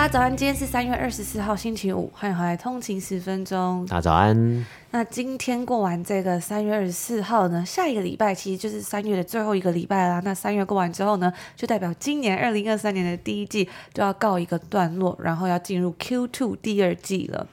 [0.00, 3.84] 大家早安，今天是三月二十四号，星期五，欢迎回来通勤十分钟。
[3.86, 4.66] 大家早安。
[4.92, 10.18] 那今天过完这个三月二十四号呢，下一个礼拜其实就是三月的最后一个礼拜啦。
[10.24, 17.46] 那三月过完之后呢，就代表今年二零二三年的第一季就要告一个段落，然后要进入 Q two 第二季了。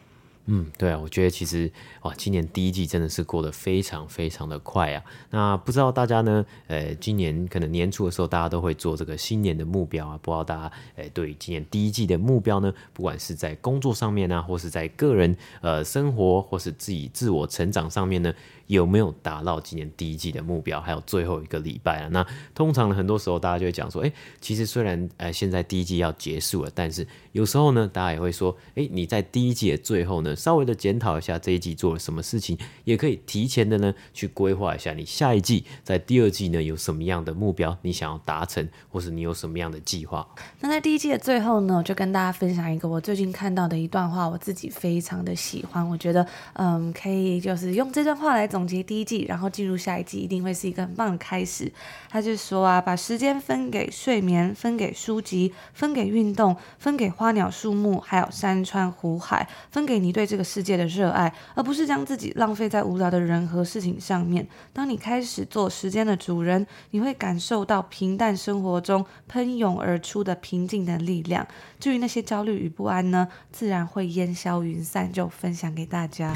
[0.49, 1.69] 嗯，对啊，我觉得其实
[2.03, 5.03] 哇，今年第一季真的是过得非常非常的快啊。
[5.29, 10.17] 那不知道大家呢，呃，今年可能年初的时候，大家都会做这个新年的目标啊。
[10.21, 18.33] 不知道大家，呃，对于今年第一季的目标呢，不管是在工作上面啊，或是在个人呃生活，或是自己自我成长上面呢，
[18.67, 20.79] 有没有达到今年第一季的目标？
[20.79, 22.09] 还有最后一个礼拜啊。
[22.11, 40.27] 那通常呢，很多时候大家就会讲说，哎，其实虽然呃现在第一季要结束了，但是有时候呢，大家也会说，哎，你在第一季的最后呢，稍微的检讨一下这一季做了什么事情，也可以提前的呢去规划一下你下一季在第二季呢有什么样的目标，你想要达成，或是你有什么样的计划。
[40.59, 51.71] 那在第一季的最后呢，我就跟大家分享一个我最近看到的一段话，我自己非常的喜欢，我觉得嗯可以就是用这段话来总结第一季，然后进入下一季一定会是一个很棒的开始。
[52.09, 64.47] 他就说啊，把时间分给睡眠，分给书籍，分给运动，分给花鸟树木，还有山川湖海，分给你对这个世界的热爱，而不是将自己浪费在无聊的人和事情上面。
[64.73, 71.45] 当你开始做时间的主人，你会感受到平淡生活中喷涌而出的平静的力量。
[71.79, 75.11] 至于那些焦虑与不安呢，自然会烟消云散。
[75.17, 76.35] 就分享给大家。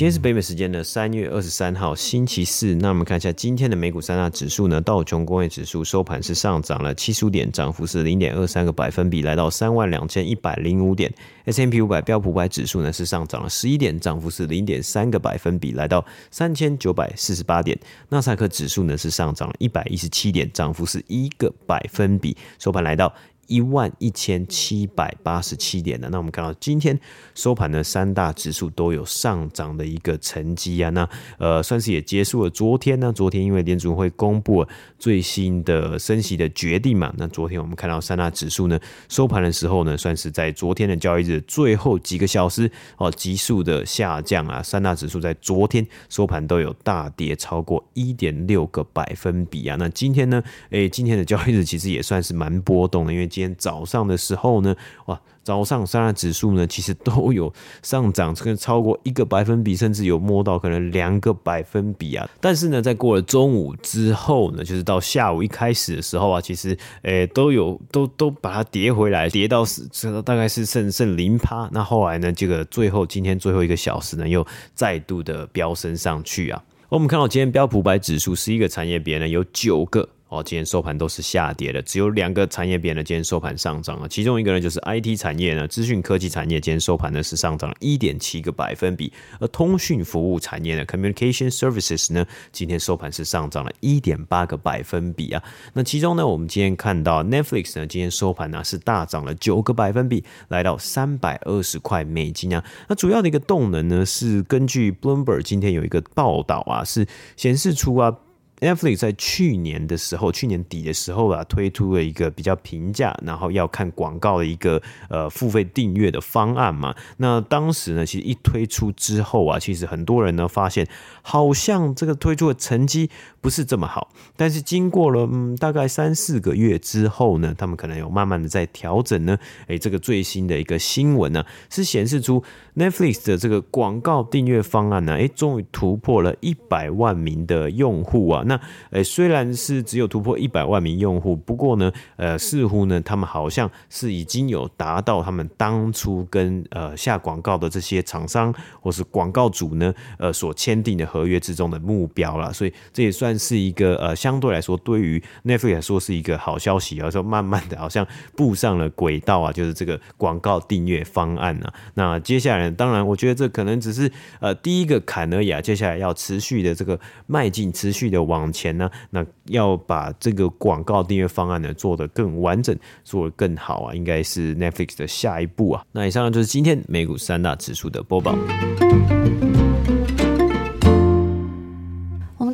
[0.00, 2.74] 今天是北美时间的三月二十三号，星期四。
[2.76, 11.12] 那我们看一下今天的美股三大指数呢，道琼工业指数收盘是上涨了七十五点，涨幅是零点二三个百分比，来到三万两千一百零五点。
[11.44, 17.78] S&P 五百标普五百指数呢是上涨了十一点，涨幅是零点三个百分比，来到三千九百四十八点。
[18.08, 23.12] 纳斯达克指数呢是上涨了一百一十七点，涨幅是一个百分比，收盘来到。
[23.50, 26.98] 一万一千七百八十七点的，那我们看到今天
[27.34, 34.68] 收盘的三大指数都有上涨的一个成绩啊，那呃算是也结束了昨天呢，昨天因为联储会公布了
[35.00, 38.78] 最新的升息的决定嘛，那昨天我们看到三大指数呢
[39.08, 50.40] 收盘的时候呢，算是在昨天的交易日最后几个小时哦急速的下降啊，三大指数在昨天收盘都有大跌超过一点六个百分比啊，那今天呢，
[50.70, 54.74] 诶，今天的交易日其实也算是蛮波动的，因为今天早上的时候呢，
[55.06, 57.52] 哇，早上三大指数呢，其实都有
[57.82, 62.28] 上涨，这个超过一个百分比，甚至有摸到可能两个百分比啊。
[62.40, 69.88] 但是呢，在过了中午之后呢，就是到下午一开始的时候啊，其实诶、都有都都把它跌回来，跌到是
[70.24, 71.68] 大概是剩剩零趴。
[71.72, 76.62] 那后来呢，这个最后今天最后一个小时呢，又再度的飙升上去啊。
[76.88, 80.08] 我们看到今天标普五百指数十一个产业别呢，有九个。
[80.30, 84.08] 哦，今天收盘都是下跌的，只有两个产业别呢，今天收盘上涨了。
[84.08, 89.12] 其中一个呢，就是 IT 产业呢，资讯科技产业，今天收盘呢是上涨了一点七个百分比。
[89.40, 95.42] 而通讯服务产业呢，Communication Services 呢，今天收盘是上涨了一点八个百分比啊。
[95.72, 102.64] 那其中呢，我们今天看到 Netflix 呢，今天收盘呢是大涨了九个百分比，来到三百二十块美金啊。
[102.86, 107.04] 那主要的一个动能呢，是根据 Bloomberg 今天有一个报道啊，是
[107.36, 108.16] 显示出啊。
[108.60, 116.94] Netflix 在去年的时候，去年底的时候啊，推出了一个比较平价，然后要看广告的一个呃付费订阅的方案嘛。
[117.16, 120.86] 那当时呢，其实一推出之后啊，其实很多人呢发现，
[121.22, 123.08] 好像这个推出的成绩
[123.40, 124.12] 不是这么好。
[124.36, 129.38] 但是经过了嗯大概三四个月之后呢，他们可能有慢慢的在调整呢。
[129.68, 132.42] 诶，这个最新的一个新闻呢，是显示出
[132.76, 138.44] Netflix 的这个广告订阅方案呢，诶，终于突破了一百万名的用户啊。
[138.50, 138.60] 那
[138.90, 152.52] 呃，虽然是只有突破一百万名用户，不过呢，呃，似乎呢，他们好像是已经有达到他们当初跟呃下广告的这些厂商或是广告主呢，呃，所签订的合约之中的目标了。
[152.52, 158.04] 所以这也算是一个呃，相对来说对于 Netflix 说是一个好消息，而说慢慢的好像
[158.34, 161.72] 步上了轨道啊，就是这个广告订阅方案啊。
[161.94, 164.10] 那接下来，当然，我觉得这可能只是
[164.40, 166.98] 呃第一个坎而已啊，接下来要持续的这个
[167.28, 168.39] 迈进，持续的往。
[168.40, 175.84] 往前呢，那要把这个广告订阅方案呢做得更完整，做得更好啊，应该是 Netflix 的下一步啊。
[175.92, 178.34] 那以上就是今天美股三大指数的播报。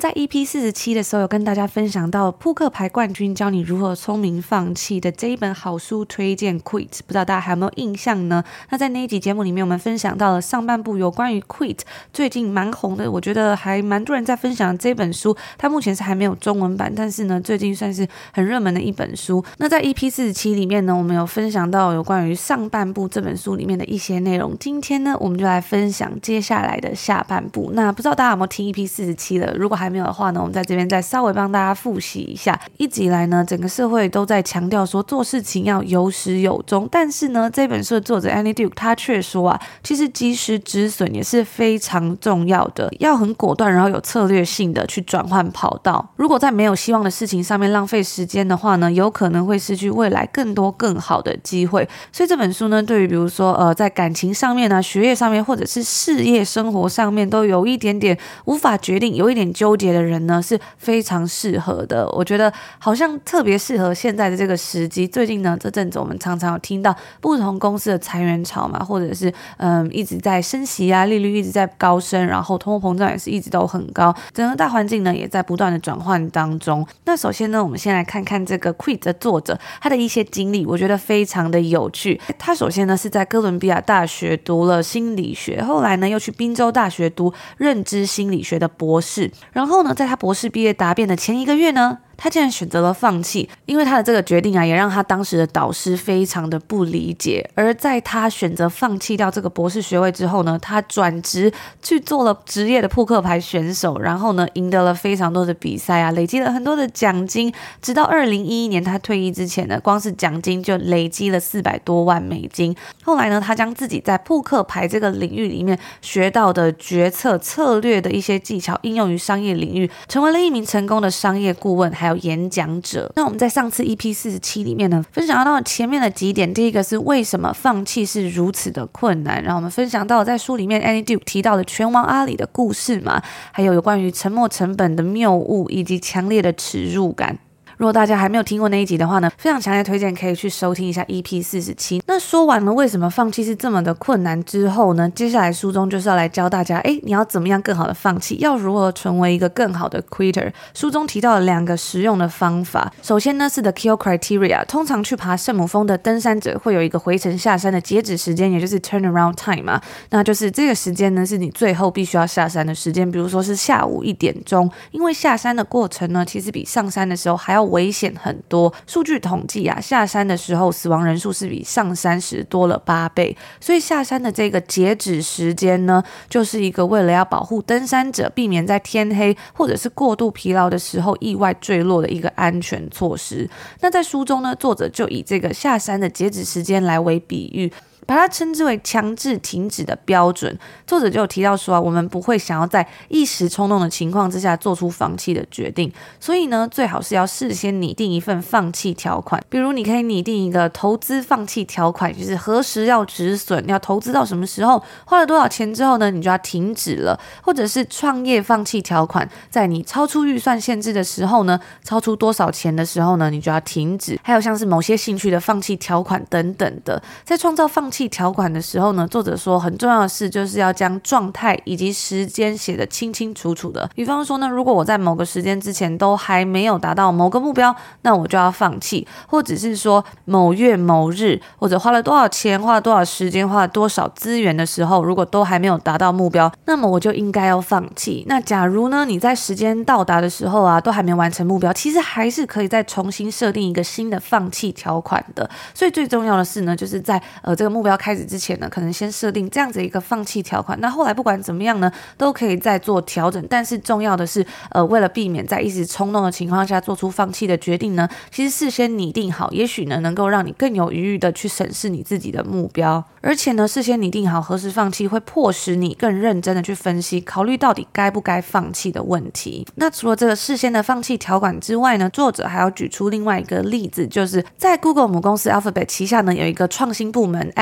[0.07, 8.45] 在 EP 四十七的时候，有跟大家分享到扑克牌冠军教你如何聪明放弃的这一本好书推荐 Quit，不知道大家还有没有印象呢？
[8.71, 11.79] 那在那一集节目里面，我们分享到了上半部有关于 Quit
[12.13, 15.37] 最近蛮红的，我觉得还蛮多人在分享这本书。
[15.59, 19.45] 它目前是还没有中文版，但是呢，最近算是很热门的一本书。
[19.59, 24.57] 那在 EP 四十七里面呢，我们有分享到有关于上半部这本书里面的一些内容。
[24.61, 27.73] 今天呢，我们就来分享接下来的下半部。
[27.75, 29.53] 那不知道大家有没有听 EP 四十七了？
[29.57, 32.59] 如果还还的话呢，我们在这边再稍微帮大家复习一下。
[32.77, 46.09] 一直以来呢，整个社会都在强调说做事情要有始有终，但是呢，这本书的作者 Annie Duke 他却说啊，其实及时止损也是非常重要的，要很果断，然后有策略性的去转换跑道。
[46.17, 51.89] 如果在没有希望的事情上面浪费时间的话呢，有可能会失去未来更多更好的机会。
[52.13, 58.17] 所以这本书呢，对于比如说呃，在感情上面呢、啊、学业上面，或者是事业生活上面，都有一点点
[58.47, 60.17] 无法决定，有一点纠结的人。
[60.27, 65.07] 呢是非常适合的，我觉得好像特别适合现在的这个时机。
[65.07, 76.87] 最近呢，这阵子我们常常有听到不同公司的裁员潮嘛，或者是嗯一直在升息啊，利率一直在高升，然后通货膨胀也是一直都很高，整个大环境呢也在不断的转换当中。
[77.05, 82.21] 那首先呢，我们先来看看这个 Quit 的作者他的一些经历，我觉得非常的有趣。
[82.39, 97.49] 他首先呢是在哥伦比亚大学读了心理学，后来呢又去宾州大学读认知心理学的博士，然后然后呢在他博士毕业答辩的前一个月呢，他竟然选择了放弃，因为他的这个决定啊，也让他当时的导师非常的不理解。
[97.55, 101.53] 而在他选择放弃掉这个博士学位之后呢，他转职
[101.83, 107.53] 去做了职业的扑克牌选手，然后呢，赢得了非常多的比赛啊，累积了很多的奖金。
[107.83, 112.75] 直到二零一一年他退役之前呢，光是奖金就累积了四百多万美金。
[113.03, 121.93] 后来呢，他将自己在扑克牌这个领域里面学到的决策策略的一些技巧应用于商业领域，成为了一名成功的商业顾问。
[121.97, 123.11] 还还有演讲者。
[123.17, 126.53] 那我们在上次 EP 四十七里面呢，分享到前面的几点。
[126.55, 129.43] 第一个是为什么放弃是如此的困难。
[129.43, 133.23] 然后我们分享到在书里面 Annie Duke 提到的拳王阿里的故事嘛，
[133.53, 137.39] 还有有关于沉没成本的谬误以及强烈的耻辱感。
[137.77, 142.03] 如果大家还没有听过那一集的话呢，非常强烈推荐可以去收听一下 EP 四十七。
[142.07, 150.51] 那说完了为什么放弃是这么的困难之后呢，接下来书中就是要来教大家，诶，你要怎么样更好的放弃，要如何成为一个更好的 quitter。
[150.73, 159.81] 书中提到了两个实用的方法，首先呢是 The Kill Criteria，通常去爬圣母峰的登山者会有一个回程下山的截止时间，也就是 turnaround time 嘛，
[160.11, 168.73] 那就是这个时间呢是你最后必须要下山的时间，比如说是下午一点钟，因为下山的过程呢其实比上山的时候还要危险很多。
[168.87, 173.37] 数据统计啊，下山的时候死亡人数是比上山时多了八倍。
[173.61, 183.49] 所以下山的这个截止时间呢，就是一个为了要保护登山者，避免在天黑或者是过度疲劳的时候意外坠落的一个安全措施。
[183.81, 187.73] 那在书中呢，作者就以这个下山的截止时间来为比喻。
[188.07, 190.57] 把它称之为强制停止的标准。
[190.87, 199.43] 作者就有提到说啊，我们不会想要在一时冲动的情况之下做出放弃的决定，所以呢，最好是要事先拟定一份放弃条款。
[199.49, 214.19] 比如，你可以拟定一个投资放弃条款，就是何时要止损，要投资到什么时候，花了多少钱之后呢，你就要停止了；或者是创业放弃条款，在你超出预算限制的时候呢，超出多少钱的时候呢，你就要停止。
[214.23, 218.07] 还有像是某些兴趣的放弃条款等等的，在创造放弃弃。
[218.17, 223.91] 条款的时候呢，作者说很重要的事就是要将状态以及时间写得清清楚楚的。
[223.95, 238.25] 比方说呢，如果我在某个时间之前都还没有达到某个目标，那我就要放弃；或者是说某月某日，或者花了多少钱、花了多少时间、花了多少资源的时候，如果都还没有达到目标，那么我就应该要放弃。
[238.29, 245.49] 那假如呢，你在时间到达的时候啊，都还没完成目标，其实还是可以再重新设定一个新的放弃条款的。
[245.75, 247.86] 所以最重要的是呢，就是在呃这个目。
[247.87, 250.79] 要开始之前呢，可能先设定这样子一个放弃条款。
[250.81, 253.45] 那后来不管怎么样呢，都可以再做调整。
[253.49, 263.05] 但是重要的是，呃，为了避免在一时冲动的情况下做出放弃的决定呢，其实事先拟定好，也许呢能够让你更有余裕的去审视你自己的目标。
[263.21, 269.67] 而且呢，事先拟定好何时放弃，会迫使你更认真的去分析、考虑到底该不该放弃的问题。
[269.77, 277.53] 那除了这个事先的放弃条款之外呢，作者还要举出另外一个例子，就是在 Google 母公司 Alphabet 旗下呢有一个创新部门。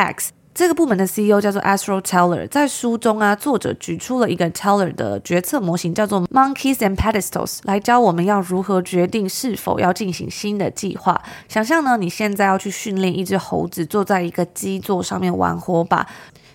[0.54, 11.20] 这个部门的 CEO 叫做 Astro Teller，在书中啊，作者举出了一个 Teller 的决策模型，叫做 Monkeys and Pedestals，来教我们要如何决定是否要进行新的计划。
[11.48, 16.06] 想象呢，你现在要去训练一只猴子坐在一个基座上面玩火把。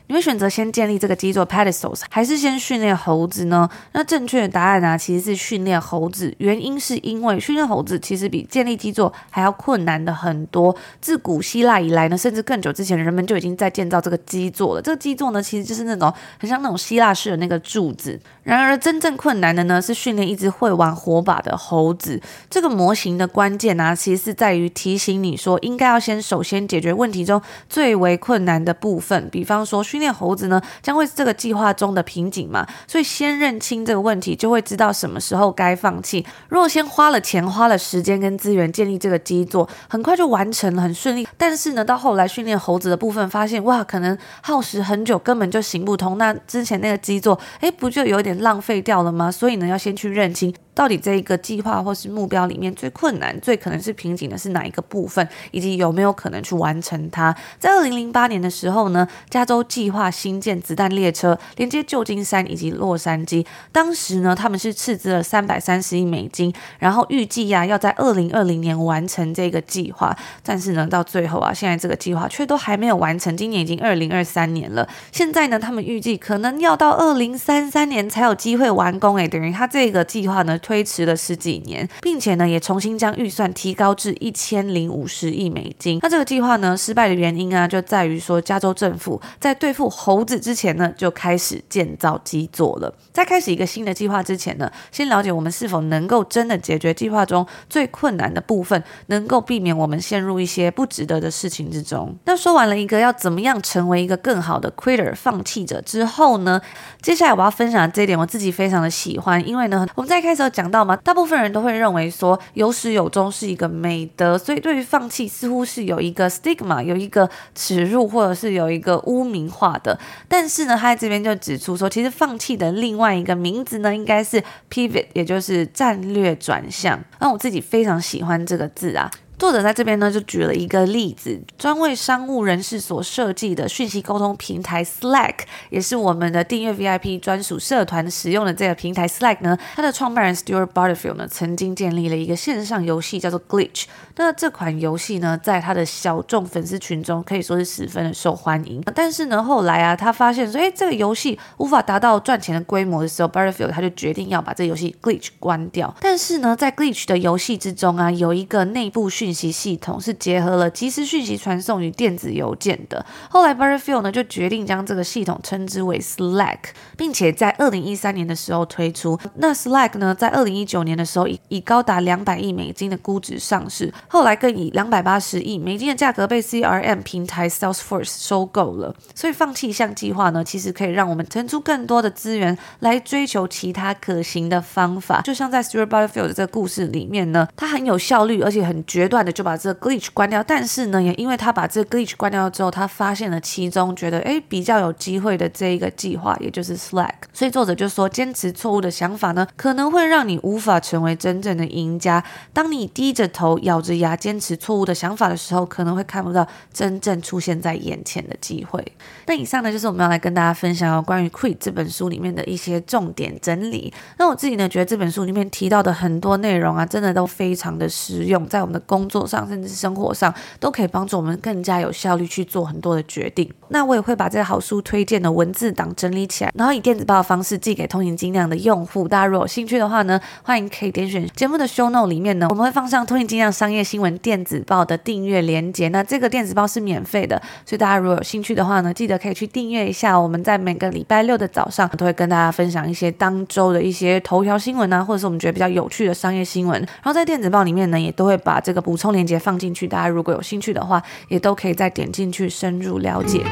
[0.10, 3.70] 你会选择先建立这个基座 pedestals，还是先训练猴子呢？
[3.92, 6.34] 那正确的答案呢、啊，其实是训练猴子。
[6.40, 10.76] 原因是因为训练猴子其实比建立基座还要困难的很多。
[11.00, 14.82] 自古希腊以来呢，甚至更久之前，人们就已经在建造这个基座了。
[14.82, 18.20] 这个基座呢，其实就是那种很像那种希腊式的那个柱子。
[18.50, 22.20] 然而，真正困难的呢，是训练一只会玩火把的猴子。
[22.50, 27.40] 这个模型的关键呢、其实是在于提醒你说，应该要先首先解决问题中
[27.70, 29.30] 最为困难的部分。
[29.30, 32.66] 比方说，训练猴子呢，将会是这个计划中的瓶颈嘛。
[32.88, 36.26] 所以，先认清这个问题，就会知道什么时候该放弃。
[36.48, 41.28] 如果先花了钱、花了时间跟资源建立这个基座，很快就完成了，很顺利。
[41.38, 46.18] 但是呢，到后来训练猴子的部分，发现哇，可能耗时很久，根本就行不通。
[46.18, 49.32] 那之前那个基座，诶，不就有点浪费掉了吗？
[49.32, 50.54] 所以呢，要先去认清。
[50.74, 57.36] 到底这一个计划或是目标里面最困难、最可能是瓶颈的是哪一个部分，以及有没有可能去完成它？
[57.60, 63.46] 在二零零八年的时候呢，加州计划新建子弹列车连接旧金山以及洛杉矶。
[63.74, 70.16] 当时呢，他们是斥资了三百三十亿美金，然后预计呀要在二零二零年完成这个计划。
[70.42, 73.36] 但是呢，到最后啊，现在这个计划却都还没有完成。
[73.36, 79.18] 今年已经二零二三年了，现在呢，他们预计可能要到二零三三年才有机会完工。
[79.18, 86.00] 诶，等于他这个计划呢，推迟了十几年，并且呢，也重新将预算提高至一千零五十亿美金。
[86.02, 92.94] 那这个计划呢，失败的原因啊，就在于说，加州政府在对付猴子之前呢，就开始建造基座了。
[93.12, 102.16] 在开始一个新的计划之前呢，先了解我们是否能够真的解决计划中最困难的部分，能够避免我们陷入一些不值得的事情之中。
[102.26, 106.62] 那说完了一个要怎么样成为一个更好的 quitter 放弃者之后呢，
[107.02, 110.96] 接下来我要分享这我自己非常的喜欢，因为呢，我们在开始有讲到嘛。
[110.98, 119.98] 大部分人都会认为说有始有终是一个美德，所以对于放弃似乎是有一个 stigma，有一个耻辱，或者是有一个污名化的。
[120.28, 127.00] 但是呢，他在这边就指出说，其实放弃的另外一个名字呢，应该是 pivot，也就是战略转向。
[127.20, 129.10] 那我自己非常喜欢这个字啊。
[129.40, 135.36] 作者在这边呢，就举了一个例子，专为商务人士所设计的讯息沟通平台 Slack，
[135.70, 143.86] 也是我们的订阅 VIP 专属社团使用的这个平台 Slack 呢，它的创办人 Stuart Butterfield 呢，曾经建立了一个线上游戏，叫做 Glitch。
[144.18, 148.84] 那这款游戏呢，在他的小众粉丝群中可以说是十分的受欢迎。
[148.94, 155.96] 但是呢，后来啊，他发现说，哎，这个游戏无法达到赚钱的规模的时候，Butterfield 他就决定要把这游戏 Glitch 关掉。
[156.02, 163.06] 但是呢，在 Glitch 的游戏之中啊，有一个内部讯息系统是结合了即时讯息传送与电子邮件的。
[163.30, 166.58] 后来 Butterfield 呢就决定将这个系统称之为 Slack，
[166.98, 169.20] 并且在二零一三年的时候推出。
[169.36, 178.96] 那 Slack 呢，在二零一九年的时候以以高达两百亿美金的估值上市，后来更以两百八十亿美金的价格被 CRM 平台 Salesforce 收购了。
[179.14, 185.22] 所以放弃一项计划呢，其实可以让我们腾出更多的资源来追求其他可行的方法。
[185.22, 190.44] 就像在 Stuart Butterfield 的这个故事里面呢，他很有效率，而且很决断的就把这个 glitch 关掉。
[190.44, 197.14] 但是呢，也因为他把这个 glitch 关掉之后，他发现了其中觉得诶比较有机会的这一个计划，也就是 Slack。
[197.34, 202.24] 所以作者就说，坚持错误的想法呢，可能会让你无法成为真正的赢家。
[202.54, 208.84] 当你低着头，咬着牙坚持错误的想法的时候，可能会看不到真正出现在眼前的机会。
[209.26, 213.94] 那以上呢，就是我们要来跟大家分享关于《Quit》这本书里面的一些重点整理。
[214.18, 223.50] 那我自己呢，觉得这本书里面提到的很多内容啊，真的都非常的实用，在我们的工工作上，甚至生活上，都可以帮助我们更加有效率去做很多的决定。
[223.70, 229.08] 那我也会把这个好书推荐的文字档整理起来，然后以电子报的方式寄给通勤精量的用户。
[229.08, 235.88] 大家如果有兴趣的话呢，欢迎可以点选节目的 show note 里面呢，我们会放上通勤精量商业新闻电子报的订阅连接。
[235.90, 239.20] 那这个电子报是免费的，所以大家如果有兴趣的话呢，记得。
[239.20, 246.80] 可以去订阅一下，我们在每个礼拜六的早上都会跟大家分享一些当周的一些头条新闻啊，或者是我们觉得比较有趣的商业新闻。
[246.80, 253.44] 然后在电子报里面呢，也都会把这个补充链接放进去，大家如果有兴趣的话，也都可以再点进去深入了解。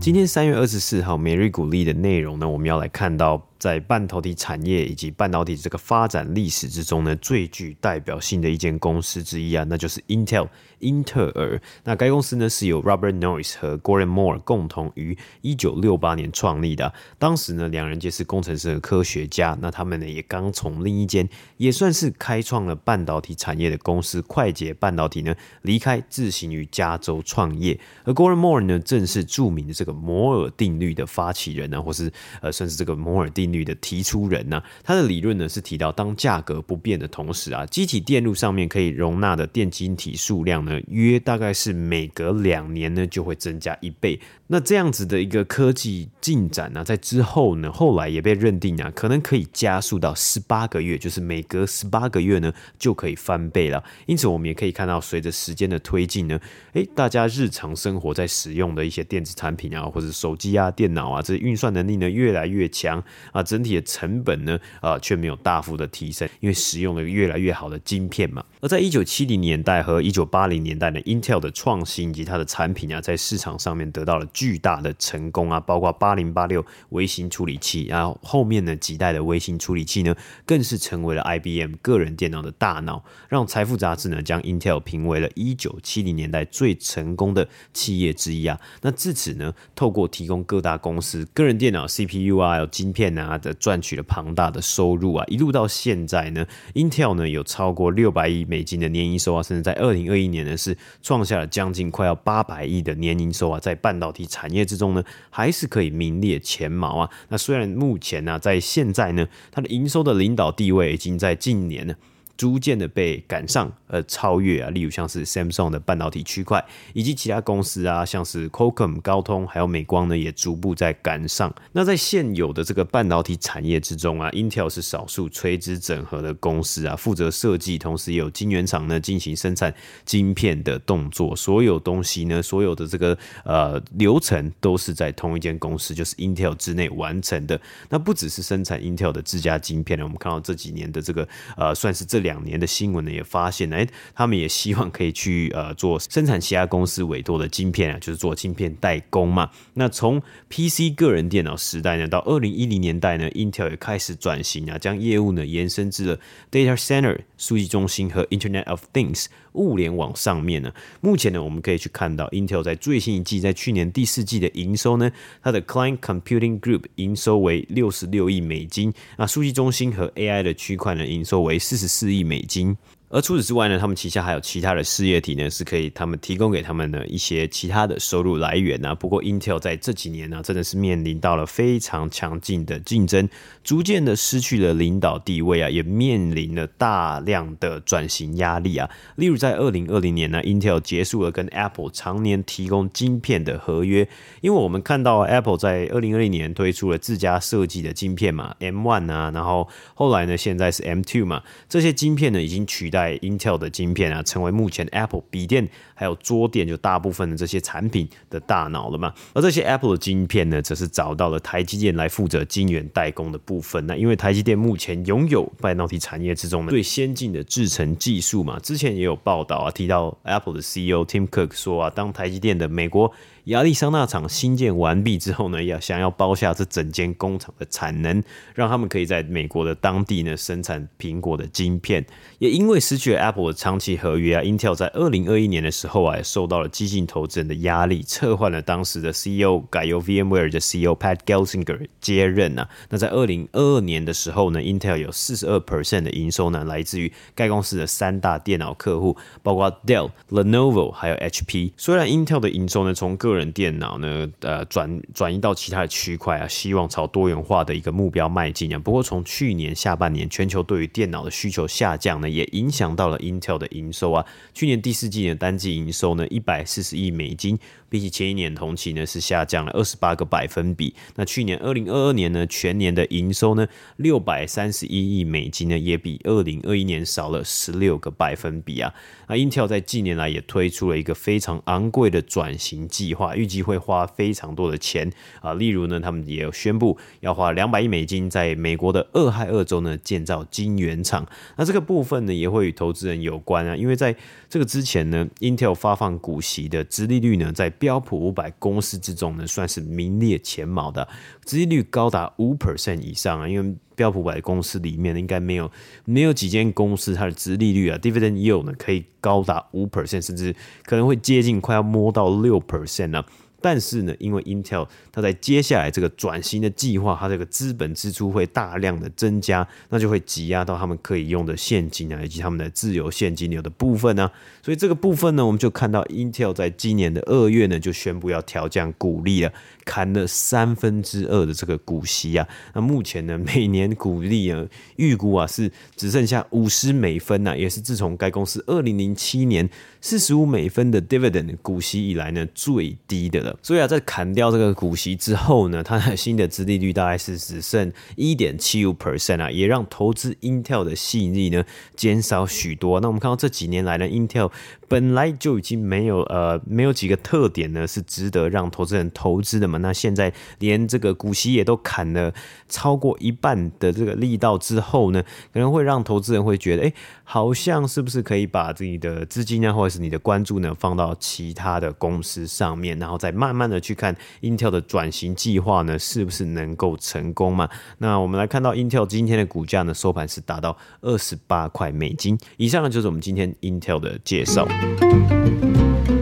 [0.00, 3.46] 今天三月二十四号每日鼓励的内容呢，我们要来看到。
[3.62, 10.48] 在半导体产业以及半导体这个发展历史之中呢，最具代表性的一间公司之一啊，那就是 Intel。
[10.80, 16.92] 英特尔，那该公司呢是由 Robert Noyce 和 Gordon Moore 共同于一九六八年创立的。
[17.20, 19.56] 当时呢，两人皆是工程师和科学家。
[19.60, 27.78] 那他们呢，也刚从另一间也算是开创了半导体产业的公司快捷半导体呢离开，自行于加州创业。
[28.02, 34.62] 而 Gordon Moore 呢，正是著名的这个摩尔定律的发起人呢，或是呃，算是这个摩尔定女的提出人呢。
[34.82, 40.80] 他的理论呢是提到，当价格不变的同时啊，机体电路上面可以容纳的电晶体数量呢。
[40.88, 44.18] 约大概是每隔两年呢就会增加一倍。
[44.52, 53.82] 那这样子的一个科技进展呢、在之后呢，后来也被认定啊，可能可以加速到十八个月，就是每隔十八个月呢就可以翻倍了。
[54.04, 56.38] 因此，我们也可以看到，随着时间的推进呢，
[56.74, 68.44] 诶，大家日常生活在使用的一些电子产品啊，或者手机啊、电脑啊，这运算能力呢越来越强啊，整体的成本呢啊却没有大幅的提升，因为使用了越来越好的晶片嘛。
[68.60, 80.12] 而在一九七零年代和一九八零年代呢，Intel 的创新以及它的产品啊，在市场上面得到了巨大的成功啊，包括八零八六微型处理器，然后后面呢几代的微型处理器呢，
[80.44, 88.58] 更是成为了 IBM 个人电脑的大脑，让财富杂志呢将 Intel 评为了一九七零年代最成功的企业之一啊。
[88.80, 96.44] 那自此呢，透过提供各大公司个人电脑 CPU 啊，有晶片啊的赚取了庞大的收入啊，一路到现在呢
[96.74, 107.10] ，Intel 呢有超过六百亿美金的年营收啊，甚至在二零二一年呢是创下了将近快要八百亿的年营收啊，在半导体产业之中呢，还是可以名列前茅啊。
[107.28, 111.94] 那虽然目前呢、在现在呢，它的营收的领导地位已经在近年呢。
[112.36, 121.54] 逐渐的被赶上，呃，超越啊，例如像是 Samsung 的半导体区块，以及其他公司啊，像是 Qualcomm 高通，还有美光呢，也逐步在赶上。
[121.72, 129.72] 那在现有的这个半导体产业之中啊，Intel 是少数垂直整合的公司啊，负责设计，同时也有晶圆厂呢进行生产
[130.04, 131.36] 晶片的动作。
[131.36, 137.60] 所有东西呢，所有的这个呃流程都是在同一间公司，就是 Intel 之内完成的。
[137.88, 142.42] 那不只是生产 Intel 的自家晶片呢，我们看到这几年的这个呃，算是这两。
[142.42, 143.86] 年的新闻呢，也发现，哎，
[144.16, 149.48] 他们也希望可以去呃做生产其他公司委托的晶片啊，就是做晶片代工嘛。
[149.74, 156.18] 那从 PC 个人电脑时代呢，到二零一零年代呢，Intel 也开始转型啊，将业务呢延伸至了
[156.50, 160.72] Data Center 数据中心和 Internet of Things 物联网上面呢。
[161.02, 165.12] 目前呢，我们可以去看到 Intel 在最新一季，在去年第四季的营收呢，
[165.42, 172.22] 它的 Client Computing Group 营收为六十六亿美金，那数据中心和 AI 的区块呢，营收为四十四亿。
[172.22, 172.76] 美金。
[173.12, 178.94] 而除此之外呢，他们旗下还有其他的事业体呢，是可以他们提供给他们的一些其他的收入来源啊。
[178.94, 183.28] 不过，Intel 在这几年呢，真的是面临到了非常强劲的竞争，
[183.62, 188.88] 逐渐的失去了领导地位啊，也面临了大量的转型压力啊。
[189.16, 194.08] 例如，在二零二零年呢，Intel 结束了跟 Apple 常年提供晶片的合约，
[194.40, 203.01] 因为我们看到 Apple 在二零二零年推出了自家设计的晶片嘛，M one 啊，然后后来呢，现在是 M two 嘛，这些晶片呢已经取代。
[203.02, 209.12] 在 Intel 的晶片啊，成为目前 Apple 笔电还有桌垫就大部分的这些产品的大脑了嘛。
[209.32, 213.84] 而这些 Apple 的晶片呢，则是找到了台积电来负责晶圆代工的部分。
[213.88, 223.12] 那因为台积电目前拥有半导体产业之中呢最先进的制程技术嘛，之前也有报道啊，提到 Apple 的 CEO Tim Cook 说啊，当台积电的美国。
[223.46, 228.22] 亚利桑那厂新建完毕之后呢，要想要包下这整间工厂的产能，
[228.54, 232.06] 让他们可以在美国的当地呢生产苹果的晶片。
[232.38, 242.68] 也因为失去了 Apple 的长期合约啊，Intel 在二零二一年的时候啊，也受到了激进投资人的压力，撤换了当时的 CEO，改由 VMware 的 CEO Pat Gelsinger 接任啊。
[242.90, 251.72] 那在二零二二年的时候呢，Intel 有四十二 percent 的营收呢，来自于该公司的三大电脑客户，包括 Dell、Lenovo 还有 HP。
[251.76, 258.78] 虽然 Intel 的营收呢，从各个人电脑呢，呃，转转移到其他的区块啊，希望朝多元化的一个目标迈进啊。
[258.78, 264.24] 不过，从去年下半年，全球对于电脑的需求下降呢，也影响到了 Intel 的营收啊。
[264.52, 267.58] 去年第四季的单季营收呢，一百四十亿美金。
[267.92, 270.94] 比起前一年同期呢，是下降了二十八个百分比。
[271.16, 278.94] 那去年二零二二年呢，全年的营收呢，六百三十一亿美金呢，也比二零二一年少了十六个百分比啊。
[279.28, 285.52] 那 Intel 在近年来也推出了一个非常昂贵的转型计划，预计会花非常多的钱啊。
[285.52, 291.26] 例如呢，他们也有宣布要花两百亿美金在美国的俄亥俄州呢建造晶圆厂。
[291.58, 294.16] 那这个部分呢，也会与投资人有关啊，因为在
[294.52, 301.08] 这个之前呢，Intel 发放股息的殖利率呢，在标普五百公司之中呢，算是名列前茅的，
[301.46, 303.48] 殖利率高达五 percent 以上啊。
[303.48, 305.72] 因为标普五百公司里面应该没有
[306.04, 313.24] 没有几间公司它的殖利率啊，dividend yield 呢可以高达五 percent，甚至可能会接近快要摸到六 percent 呢。
[313.62, 324.32] 但是呢，因为 Intel 它在接下来这个转型的计划，它这个资本支出会大量的增加，那就会挤压到他们可以用的现金啊，以及他们的自由现金流的部分呢、啊。
[324.62, 329.52] 所以这个部分呢，我们就看到 Intel 在今年的二月呢，就宣布要调降股利了，
[329.84, 332.46] 砍了三分之二的这个股息啊。
[332.74, 334.64] 那目前呢，每年股利啊，
[334.96, 339.68] 预估啊是只剩下五十美分呐、啊，也是自从该公司二零零七年
[340.00, 343.58] 四十五美分的 dividend 股息以来呢最低的了。
[343.62, 351.64] 所以啊，在砍掉这个股息之后呢，它的新的资利率大概是只剩一点七五 percent 啊，也让投资 Intel 的吸引力呢
[351.96, 353.00] 减少许多。
[353.00, 354.50] 那我们看到这几年来呢，Intel
[354.92, 359.78] 本来就已经没有呃没有几个特点呢是值得让投资人投资的嘛。
[359.78, 362.32] 那现在连这个股息也都砍了
[362.68, 366.92] 超过一半的这个力道之后呢，可能会让投资人会觉得，哎，
[367.24, 373.32] 好像是不是可以把自己的资金啊，或者是你的关注呢放到其他的公司上面，然后再。
[373.32, 377.68] 慢慢的去看 Intel 的转型计划呢，是不是能够成功嘛？
[377.98, 382.38] 那我们来看到 Intel 今天的股价呢，收盘是达到二十八块美金。
[382.58, 384.68] 以上呢就是我们今天 Intel 的介绍。
[384.82, 386.21] Música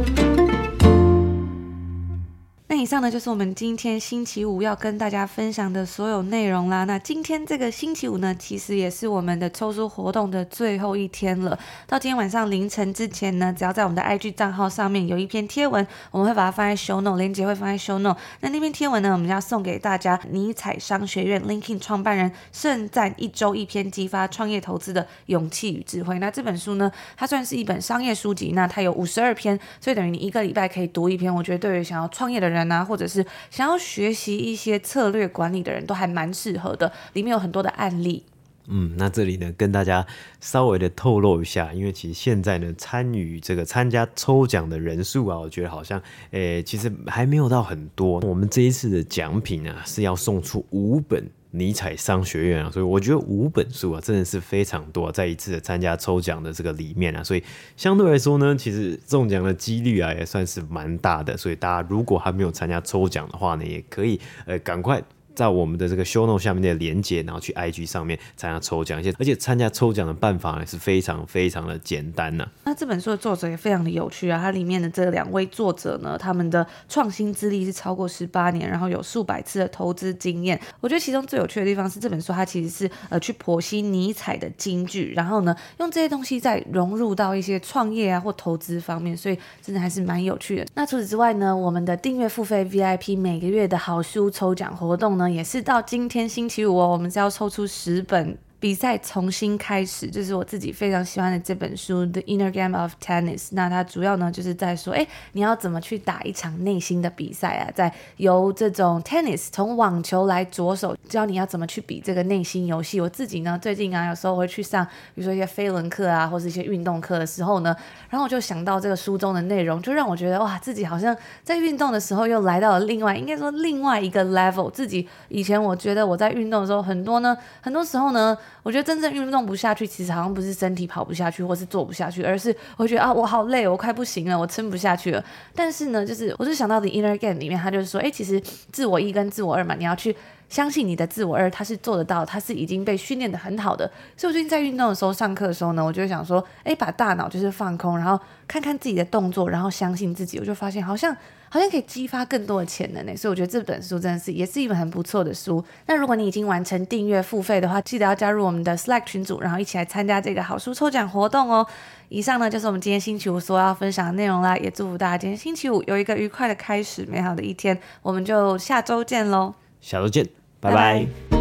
[2.73, 6.85] 那以上呢就是我们今天星期五要跟大家分享的所有内容啦。
[6.85, 11.59] 那今天这个星期五呢，其实也是我们的抽书活动的最后一天了。
[11.89, 18.17] 到今天晚上凌晨之前呢，只要在我们的 IG 账号上面有一篇贴文，我们会把它放在 Show Note，链接会放在 Show Note。
[18.39, 26.21] 那那篇贴文呢，我们要送给大家尼采商学院 Linkin 创办人盛赞一周一篇激发创业投资的勇气与智慧。
[26.21, 31.35] 那这本书呢，它算是一本商业书籍，那它有五十二篇，所以等于你一个礼拜可以读一篇。
[31.35, 38.25] 我觉得对于想要创业的人，啊，或者是想要学习一些策略管理的人都还蛮适合的，里面有很多的案例。
[38.73, 40.07] 嗯，那这里呢，跟大家
[40.41, 48.21] 稍微的透露一下，因为其实现在呢，参与这个参加抽奖的人数啊，我觉得好像，诶、其实还没有到很多。
[48.21, 51.29] 我们这一次的奖品啊，是要送出五本。
[51.53, 57.43] 尼采商学院啊，所以我觉得五本书啊，真的是非常多，在一次的参加抽奖的这个里面啊，所以
[57.77, 61.37] 相对来说呢，其实中奖的几率啊，也算是蛮大的。
[61.37, 65.03] 所以大家如果还没有参加抽奖的话呢，也可以呃赶快。
[65.35, 80.61] 在我们的这个 show note 下面的连接，然后去 IG 上面参加抽奖，而且而且参加抽奖的办法呢是非常非常的简单呢、那这本书的作者也非常的有趣啊，它里面的这两位作者呢，他们的创新资历是超过十八年，然后有数百次的投资经验。
[80.81, 90.67] 我觉得其中最有趣的地方是这本书它其实是呃去剖析尼采的金句，然后呢用这些东西再融入到一些创业啊或投资方面，所以真的还是蛮有趣的。
[90.75, 95.31] 那除此之外呢，我们的订阅付费 VIP 每个月的好书抽奖活动呢。
[95.31, 98.37] 也是到今天星期五哦，我们是要抽出十本。
[98.61, 103.39] 比赛重新开始，就是我自己非常喜欢的这本书《The Inner Game of Tennis》。
[103.53, 107.71] 那它主要呢就是在说，哎，你要怎么去打一场内心的比赛啊？
[107.75, 113.01] 在由这种 tennis 从网球来着手，教你要怎么去比这个内心游戏。
[113.01, 117.75] 我自己呢，最近啊，有时候会去上，比如说一些飞轮课啊，或是一些运动课的时候呢，
[118.11, 124.71] 然后我就想到这个书中的内容，就让我觉得哇，自己好像在运动的时候又来到了另外，应该说另外一个 level。
[124.71, 128.37] 自己以前我觉得我在运动的时候，很多呢，很多时候呢。
[128.63, 135.25] 我觉得真正运动不下去，其实好像不是身体跑不下去，或是做不下去，而是我觉得啊，我好累，我快不行了，我撑不下去了。
[135.55, 140.15] 但是呢，就是我就想到 The Inner Game 里面，他就是说，哎，其实自我一跟自我二嘛，你要去
[140.49, 143.91] 相信你的自我二，他是做得到，他是已经被训练得很好的。
[144.17, 151.17] 所以我最近在运动的时候，上课的时候呢，我就想说，哎，把大脑就是放空，然后看看自己的动作，然后相信自己，我就发现好像。
[151.53, 155.63] 好像可以激发更多的潜能呢，所以我觉得这本书真的是也是一本很不错的书。
[155.87, 161.67] 那如果你已经完成订阅付费的话，记得要加入我们的 Slack 群组，然后一起来参加这个好书抽奖活动哦。
[162.09, 167.77] 以上呢就是我们今天星期五所要分享的内容啦，也祝福大家今天星期五有一个愉快的开始，美好的一天。
[168.01, 170.25] 我们就下周见喽，下周见，
[170.61, 170.77] 拜拜。
[170.77, 171.40] 拜拜。